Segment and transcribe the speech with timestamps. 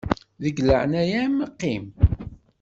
[0.43, 1.85] Deg laɛnaya-m qqim.